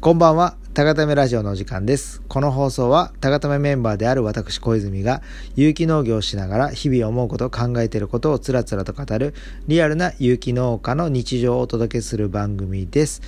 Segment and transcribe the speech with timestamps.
[0.00, 2.22] こんばんは、高ためラジオのお時間です。
[2.28, 5.22] この放送は、高ためメンバーである私小泉が、
[5.56, 9.34] 有機農業をしながら日々思うこと、考えていることをつらつらと語る、
[9.66, 13.22] リアルな有機農家の日常をお届けする番組です。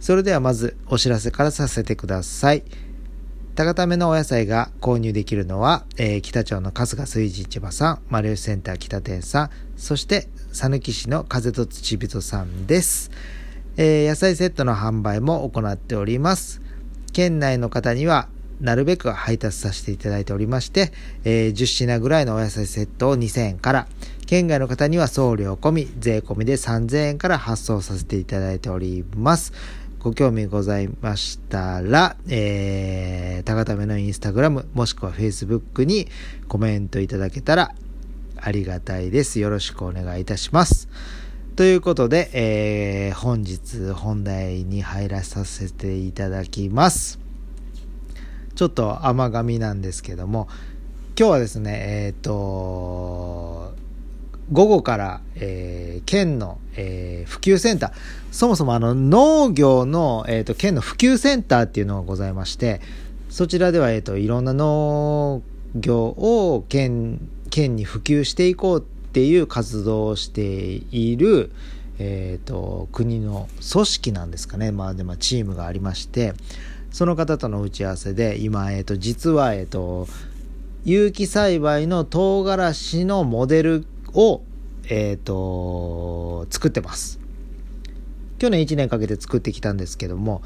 [0.00, 2.62] それではまず、お知らせからさせてください。
[3.54, 13.10] 高ためのお野菜が購入できるのは、えー北町の春日水地市場さん、丸吉センター北店さん、そして、讃岐市の風と土人さんです。
[13.80, 16.60] えー野菜セットの販売も行っております。
[17.12, 18.28] 県内の方には、
[18.60, 20.90] なるべく配達させていただいておりまして、
[21.22, 23.86] えー10品ぐらいのお野菜セットを2000円から、
[24.26, 29.52] 県外の方には送料込み、税込みで3000円から発送させていただいております。
[30.00, 36.08] ご興味ございましたら、えー、高ためのインスタグラム、もしくはフェイスブックに
[36.48, 37.70] コメントいただけたら
[38.40, 39.38] ありがたいです。
[39.38, 40.88] よろしくお願いいたします。
[41.58, 47.18] ということで、えー本日本題に入らさせていただきます。
[48.54, 50.46] ちょっと甘噛みなんですけども、
[51.18, 53.74] 今日はですね、えっ、と、
[54.52, 57.92] 午後から、えー県の、えー普及センター、
[58.30, 62.80] そもそもあの農業の、えー、と県の普及センターっていうのがございまして、
[63.30, 65.42] そちらでは、えー、といろんな農
[65.74, 68.86] 業を県県に普及していこう
[69.18, 71.50] っていう活動をしている、
[71.98, 76.34] えー、と国の組織なんですかね、まあ、でもチームがありまして
[76.92, 80.06] その方との打ち合わせで今、えー、と実は、えー、と
[80.84, 84.42] 有機栽培の唐辛子のモデルを、
[84.84, 87.18] えー、と作ってます。
[88.38, 90.42] 去年1年かけて作ってきたんですけども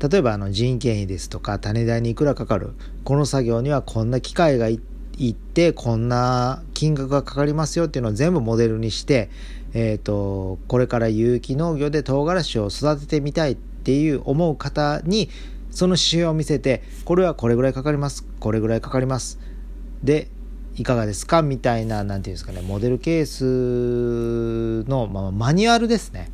[0.00, 4.80] 例えばあの人件費ですとか種代にいくらかかるこの作業にはこんな機械がい
[5.18, 9.30] いってこんな金額がかかりますよっていうのを全部モデルにして、
[9.72, 15.30] えー、とこれから有機農業で唐辛子を育ててみたいっていう思う方に
[15.70, 19.38] その指標を見せてこれはこれぐらいかかりますこれぐらいかかります。
[20.02, 20.28] で
[20.76, 21.40] いかがですか？
[21.40, 26.30] みたいな何ていうんですかねモデルケースの、まあ、マニュアルですね。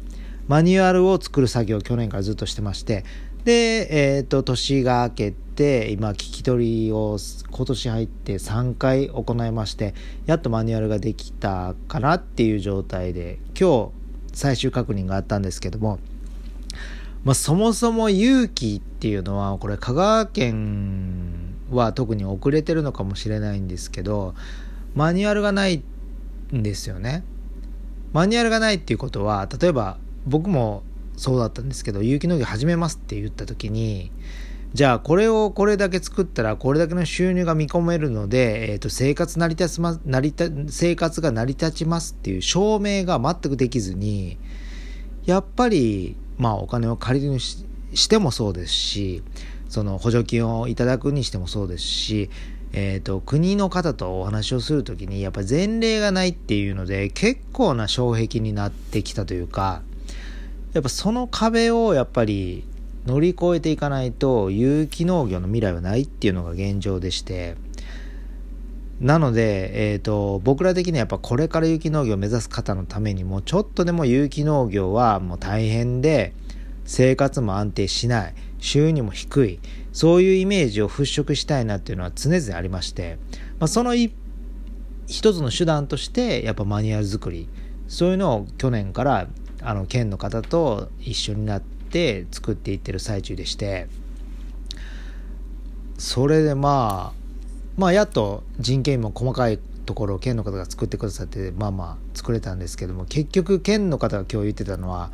[0.49, 3.05] マニュアルを作る作業を去年からずっとしてまして。
[3.45, 7.19] で、えー、と年が明けて今聞き取りを
[7.51, 9.95] 今年入って3回行いまして
[10.27, 13.91] やっとマニュアルができたかなっていう状態で今日
[14.33, 15.99] 最終確認があったんですけども、
[17.25, 24.35] まあ、そもそも勇気っていうのはこれ香川県は特に遅れてるのかもしれないんですけど
[24.95, 25.83] マニュアルがない
[26.55, 27.25] んですよね。
[28.13, 29.97] マニュアルがないっていうことは例えば
[30.27, 30.83] 僕も
[31.17, 34.11] そうだったんですけど有機農業始めますって言った時に
[34.75, 44.39] じゃあこれをこれだけ作ったらこれだけの収入が見込めるので、えー、と生活成り立つま成り立生活が成り立ちますっていう証明が全くできずに
[45.27, 49.23] やっぱりまあお金を借りるにしてもそうですし
[49.69, 52.31] その補助金をいただくにしてもそうですし、
[52.73, 59.83] えー、と国の方とお話をする時にやっぱ前例がないっていうので結構な障壁になってきたというか
[60.73, 62.65] やっぱその壁をやっぱり
[63.07, 67.57] 乗り越えていかないと有機農業の未来はないっていうのが現状でして
[69.01, 76.35] なので、えー、と僕ら的にはやっぱこれから有機農業を目指す方のためにもちょっとでも有機農業はもう大変で
[76.85, 79.61] 生活も安定しない収入も低い
[79.93, 83.19] そういうイメージを払拭したいなっていうのは常々ありまして、
[83.59, 84.11] まあ、その一
[85.09, 87.49] つの手段としてやっぱマニュアル作り
[87.89, 89.27] そういうのを去年から
[89.61, 91.72] あの県の方と一緒になって
[92.31, 93.87] 作っていってる最中でして
[95.99, 97.23] それでまあ
[97.77, 105.11] まあやっと人件費も細かいところを県の方が作ってくださってまあまあ作れたんですけども結局県の方が今日言ってたのは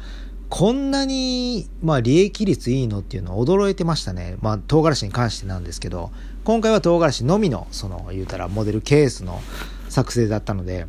[0.48, 4.36] こんなに、まあ、利益率いいのっていうのを驚いてましたね。
[4.40, 6.10] まあ、唐辛子に関してなんですけど、
[6.44, 9.42] 今回は唐辛子のみの、その、言うたら、モデルケースの
[9.90, 10.86] 作成だったので、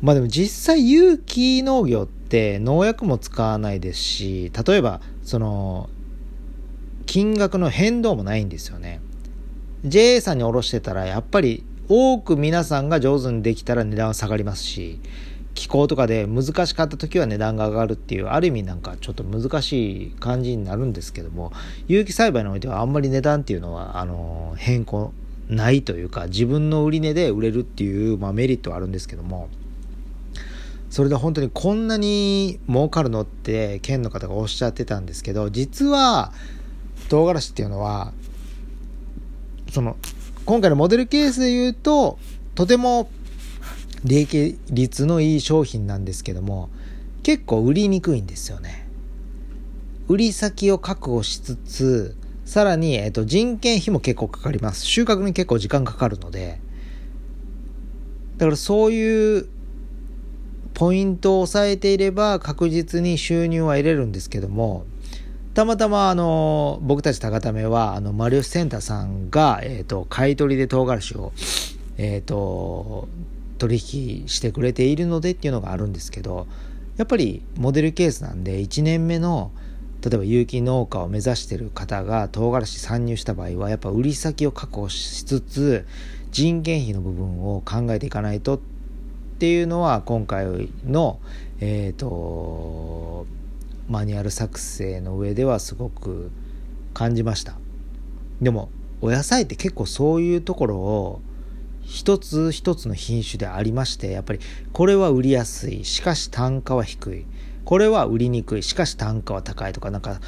[0.00, 2.23] まあでも実際有機農業って
[2.60, 5.88] 農薬も使わないですし、例えば、その、
[7.06, 9.00] 金額の変動もないんですよね。
[9.84, 15.00] JA さんに卸してたら、やっぱり多く皆さんが上手にできたら値段は下がりますし、
[15.54, 21.52] 気候とかで難しかった時は値段が上がるっていうある意味なんかちょっと難しい感じになるんですけども
[21.86, 25.12] 有機栽培においてはあんまり値段っていうのはあの変更
[25.48, 29.48] ないというか自分の売値で売れるっていう、まあ、メリットはあるんですけども
[30.94, 36.32] それで本当にこんなに儲かるのって県の方がおっしゃってたんですけど実は
[37.08, 38.12] 唐辛子っていうのは
[39.72, 39.96] その
[40.46, 42.20] 今回のモデルケースで言うと
[42.54, 43.10] とても
[44.04, 46.70] 利益率のいい商品なんですけども
[47.24, 48.84] 結構売りにくいんですよね
[50.06, 54.84] 売り先を確保しつつ、さらに、えっと、人件費も結構かかります。
[54.84, 56.60] 収穫に結構時間かかるので、
[58.36, 59.48] だからそういう
[60.74, 64.84] ポイントを押さえていれば確実に収入は得れるんですけども、
[65.54, 71.32] たまたまあの、僕たち高ためは、あの、マリオスセンターさんが、え、ー、と、買い取りで唐辛子を、
[71.96, 73.08] えっ、ー、と、
[73.58, 76.48] 取引してくれているのでっていうのがあるんですけど、
[76.96, 79.52] やっぱりモデルケースなんで、1年目の、
[80.02, 85.86] 例えば有機農家を目指してる方が唐辛子参入した場合は、やっぱ売り先を確保しつつ、
[86.32, 88.60] 人件費の部分を考えていかないとっ
[89.34, 91.18] っていうのは、今回の、
[91.60, 93.26] えっ、ー、と、
[93.88, 96.30] マニュアル作成の上ではすごく
[96.94, 97.56] 感じました。
[98.40, 98.70] でも
[99.00, 101.20] お野菜って結構そういうところを
[101.82, 104.38] 一つ一つの品種でありましてやっぱり
[104.72, 107.26] これは売りやすいしかし単価は低い
[107.64, 110.20] これは売りにくいしかし単価は高いとかなんか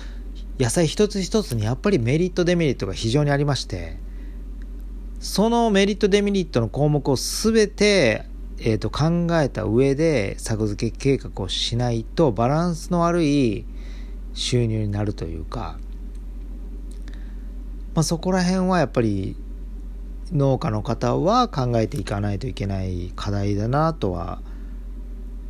[0.58, 3.96] 野菜一つ一つにやっぱりメリットデメリットが非常にありまして
[5.20, 8.26] そのメリットデメリットの項目を全て
[8.58, 13.66] えーと、考えた上で作付け計画をしないとバランスの悪い
[14.32, 15.78] 収入になるというか、
[17.94, 19.36] まあ、そこら辺はやっぱり
[20.32, 24.40] 農家の方は考えていかないといけない課題だなとは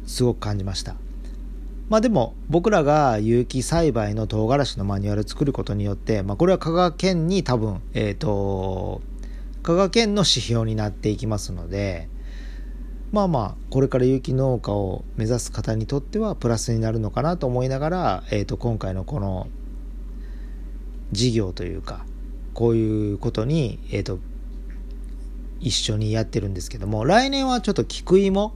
[0.06, 0.97] すごく感じました。
[1.88, 9.02] まあでも僕らが有機栽培の唐辛子のマニュアルを作ることによって、まあこれは香川県に多分、えっ、ー、と、
[9.62, 12.09] 香川県の指標になっていきますので、
[13.16, 19.48] まあまあこれから有機農家を目指す方にとってはプラスになるのかなと思いながら、えー、と今回のこの
[21.12, 22.04] 事業というか
[22.52, 24.18] こういうことに、えー、と
[25.60, 28.52] 一緒にやってるんですけども来年はちょっと菊芋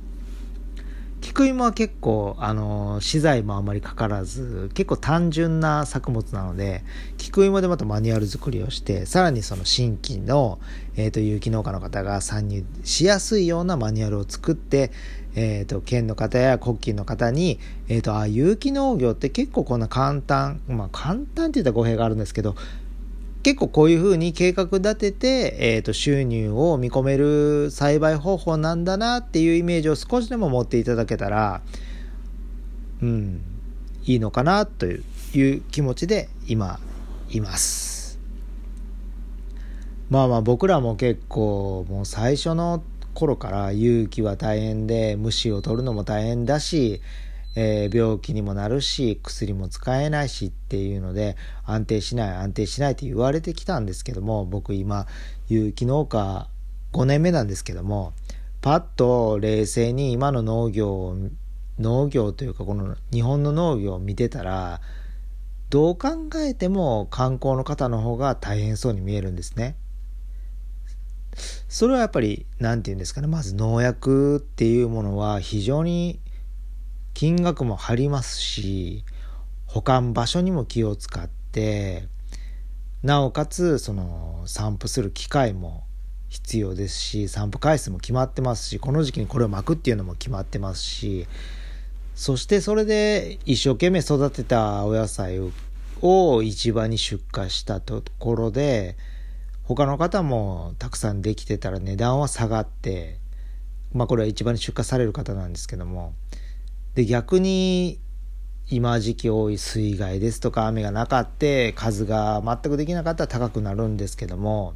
[1.20, 6.82] 菊芋は結構、あの、資材もあまりかからず、結構単純な作物なので、
[7.19, 10.58] 菊芋でまたマニュアル作りをして、さらにその新規の、
[10.96, 14.93] えっ、ー、と、有機農家の方が参入しやすいようなマニュアルを作って、
[15.34, 22.56] えっ、ー、と、県の方や国旗の方に、えっ、ー、と、あ、有機農業って結構こんな簡単、まあ簡単って言ったら語弊があるんですけど、
[23.42, 31.62] 結構こういうふうに計画立てて、え、ー、と、収入を見込める栽培方法なんだなっていうイメージを少しでも持っていただけたら、
[33.02, 33.40] うん、
[34.04, 34.98] いいのかなとい
[35.42, 36.78] う気持ちで今、
[37.31, 38.19] います。
[40.10, 42.82] まあまあ僕らも結構もう最初の
[43.14, 47.00] 頃から勇気は大変で虫を取るのも大変だし
[47.56, 55.06] えー、病気にもなるし薬も使えないしっていうので安定しない安定しないって言われてきたんですけども僕今
[55.49, 56.49] 有機農家
[56.93, 58.12] 5年目なんですけども
[58.61, 61.17] パッと冷静に今の農業を
[61.79, 64.81] 農業というかこの日本の農業を見てたら
[65.70, 69.76] どう考えても観光の方の方が大変そうに見えるんですね。
[71.69, 76.19] それはやっぱり何て言うんですかねまず農薬っていうものは非常に
[77.20, 79.05] 金額も張りますし
[79.67, 82.08] 保管場所にも気を使って
[83.02, 85.84] なおかつその散布する機会も
[86.31, 91.26] 必要ですし散布回数も決まってますしこの時期にこれを巻くっていうのも決まってますし
[92.14, 95.40] そしてそれで一生懸命育てたお野菜
[96.00, 98.96] を市場に出荷したところで
[99.65, 103.19] 他の方もたくさんできてたら値段は下がって
[103.93, 106.15] まあこれは市場に出荷される方なんですけども
[106.94, 108.01] で逆に
[108.69, 114.75] 今時期多い水害ですとか雨がなかって数が全くできなかったら高くなるんですけども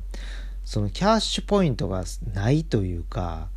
[0.64, 3.48] そのキャッシュポイントがないというか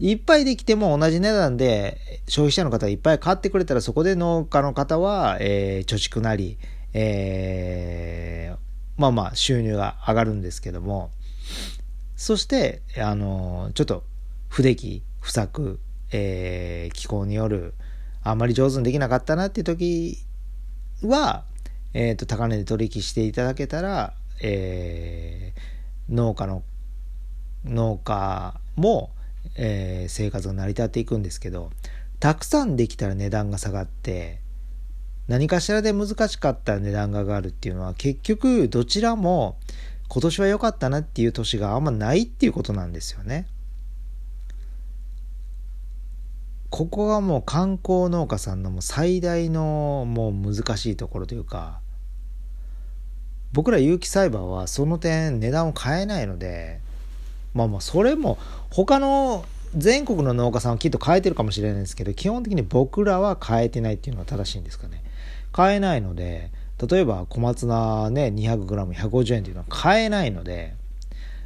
[0.00, 6.58] いっぱいできても同じ値段で消費者の方がいっぱい買ってくれたらそこで農家の方は、えー、貯蓄なり、
[6.92, 11.10] えー、まあまあ収入が上がるんですけども
[12.16, 14.04] そしてあのちょっと
[14.48, 15.80] 不出来不作
[16.12, 17.74] えー、気候による
[18.22, 20.18] あんまり上手にできなかったなっていう時
[21.02, 21.44] は、
[21.94, 24.12] えーと、高値で取引していただけたら、
[24.42, 26.62] えー、農家の
[27.64, 29.10] 農家も、
[29.56, 31.70] えー、生活が成り立っていくんですけど
[32.20, 34.40] たくさんできたら値段が下がって
[35.28, 39.58] 何かしらで難しかったら値段が上がるっていうのは結局どちらも
[40.08, 43.46] 今年は良かったなっていう年があんまないっていうことなんですよね。
[46.70, 51.80] ここがもう観光農家さんのもう最大のもう難しいところというか
[53.52, 56.80] 僕ら有機栽培はその点値段を変えないので
[57.54, 58.38] まあまあそれも
[58.70, 59.44] 他の
[59.76, 65.02] 全国の農家さんはきっと変えてるかもしれないんですけど基本的に僕らは変えてないっていうのは正しいんですかね。
[65.52, 66.50] 買えないので、
[66.88, 70.74] 例えば小松菜ね、200g150 円っていうのは買えないので、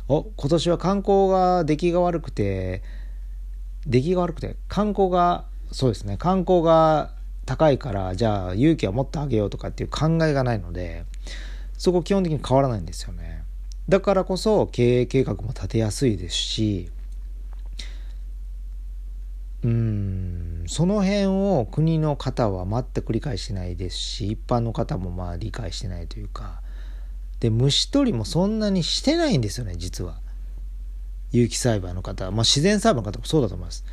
[0.09, 2.83] お、今年は観光が出来が悪くて、
[3.87, 7.11] 出来が悪くて、観光が、そうですね、観光が
[7.47, 11.05] 高いから、じゃあ勇気はもっと上げようとかっていう考えがないので、
[11.79, 13.43] そこ基本的に変わらないんですよね。
[13.89, 16.91] だからこそ経営計画も立てやすいですし、
[19.65, 26.61] うん、その辺を国の方は全く理解してないですし、一般の方もまあ理解してないというか、
[27.39, 30.21] で、虫取りもそんなにしてないんですよね、実は。
[31.33, 33.85] 有機栽培の方、まあ自然栽培の方もそうだと思います。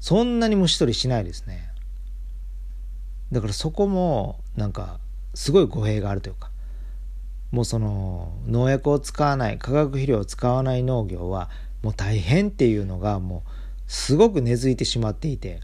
[0.00, 1.70] そんなに虫取りしないですね。
[3.30, 4.98] だからそこも、なんか、
[5.34, 6.50] すごい語弊があるというか、
[7.50, 11.50] もうその農薬を使わない化学肥料を使わない農業は
[11.82, 13.50] もう大変っていうのがもう
[13.88, 15.60] すごく根付いてしまっていて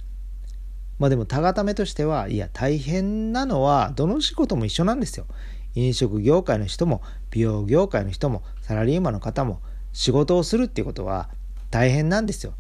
[0.99, 5.27] まあでもタガためとしてはいや大変なのはどの仕事も一緒なんですよ
[5.75, 9.61] 飲食業界の人も美容業界の人もサラリーマンの方も
[9.97, 11.31] 仕事をするっていうことは
[11.71, 12.53] 大変なんですよ。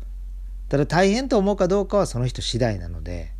[0.71, 3.31] ただ大変と思うかどうかはその人次第なので。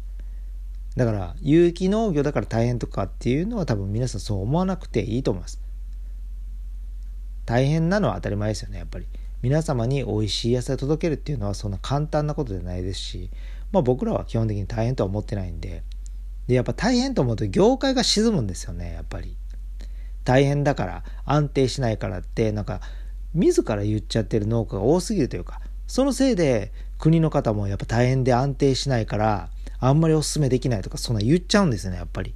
[0.97, 5.63] だから有機農業だから大変とかっていうのは多分皆さんそう思わなくていいと思います。
[7.47, 9.07] 大変なのは当たり前ですよねやっぱり。
[9.41, 13.31] 皆様に美味しい野菜を届けるっていうのはそんな簡単なことじゃないですし、
[13.73, 15.83] まあ、僕らは基本的に大変とは思ってないんで。
[16.49, 19.39] でやっぱ大変と思うと業界が沈むんですよねやっぱり。
[20.25, 22.81] 大変だから安定しないからってなんか
[23.37, 32.35] 自ら言っちゃってる農家が多すぎるというかそのせいで国の方もやっぱ大変で安定しないからあんまりお勧めできないとかそんな言っちゃうんですよねやっぱり。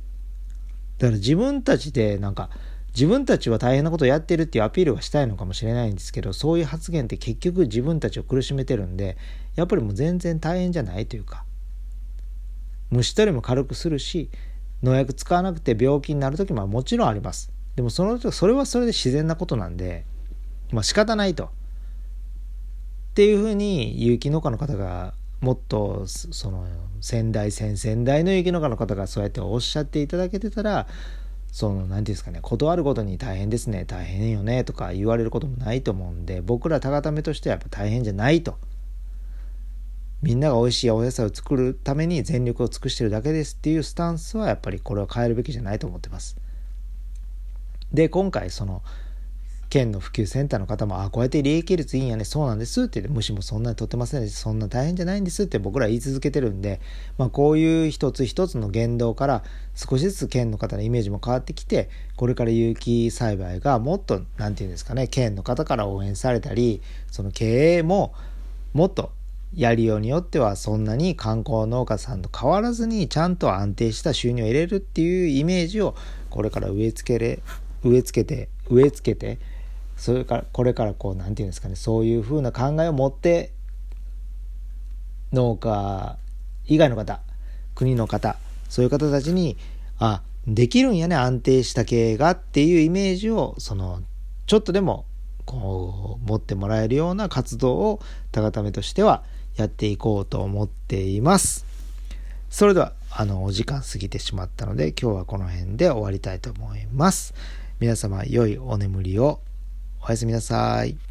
[0.98, 2.50] だから自分たちでなんか
[2.94, 9.16] 自分たちは大変なことをやってるっていうアピールはしたいのかもしれないんですけどそういう発言って結局自分たちを苦しめてるんで
[9.54, 11.44] やっぱりもう全然大変じゃないというか
[12.90, 14.28] 虫取りも軽くするし
[14.82, 17.52] 農薬使わなくて病気になる時ももちろんあります。
[17.76, 20.04] でもそのそれはそれで自然なことなんで
[20.72, 21.44] まあ仕方ないと。
[21.44, 21.48] っ
[23.14, 26.66] ていうふうに有機農家の方がもっとその
[27.00, 30.86] 先代先々代の有機農家の方がそうやっておっしゃっていただけてたら
[31.50, 38.56] その何て言うんですかね断るごとに大変ですね大変よねとか言われることもないと思うんで僕ら高ためとしてはやっぱ大変じゃないと。
[40.22, 46.36] みんなが美味しいお野菜を作るために全力を尽くしてるだけですっていうスタンスはやっぱりこれは変えるべきじゃないと思ってます。
[47.90, 48.82] で今回その
[49.70, 56.80] 県の普及センターの方も、あ、こうやって利益率いいんやね、そうなんですってって、虫もそんなに取ってませんし、そんな大変じゃないんですって僕ら言い続けてるんで、
[57.16, 68.12] まあ、こういう一つ一つの言動から少しずつ県の方のイメージも変わってきて、これから有機栽培がもっと、何て言うんですかね、県の方から応援されたり、その経営も
[68.74, 69.12] もっと
[69.54, 75.96] やりようによってはそんなに観光農家さんと変わらずにちゃんと安定した収入を入れるっていうイメージを
[76.28, 77.40] これから植え付けれ
[77.82, 79.38] 植え付けて植え付けて
[80.00, 83.52] それからこれからこう何て言うんですかねそういうふうな考えを持って
[85.30, 86.16] 農家
[86.66, 87.20] 以外の方
[87.74, 88.36] 国の方
[88.70, 89.58] そういう方たちに
[89.98, 94.00] あできるんやね安定した経営がっていうイメージをその
[94.46, 95.04] ちょっとでも
[95.44, 98.00] こう持ってもらえるような活動を
[98.32, 99.22] 高ためとしては
[99.56, 101.66] やっていこうと思っています。
[102.48, 107.34] それではあのお時間過ぎてしまったので今日はこの辺で終わりたいと思います。
[107.80, 109.40] 皆様良いお眠りを
[110.10, 111.09] おやすみなさい。